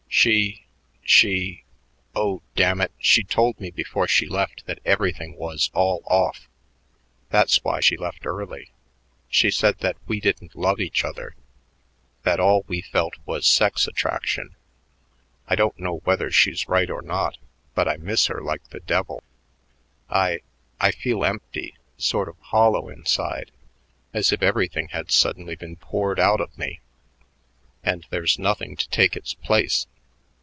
[0.13, 0.65] "She
[1.03, 1.63] she
[2.13, 2.91] oh, damn it!
[2.99, 6.49] she told me before she left that everything was all off.
[7.29, 8.71] That's why she left early.
[9.29, 11.33] She said that we didn't love each other,
[12.23, 14.55] that all we felt was sex attraction.
[15.47, 17.37] I don't know whether she's right or not,
[17.73, 19.23] but I miss her like the devil.
[20.09, 20.41] I
[20.81, 23.49] I feel empty, sort of hollow inside,
[24.13, 26.81] as if everything had suddenly been poured out of me
[27.81, 29.87] and there's nothing to take its place.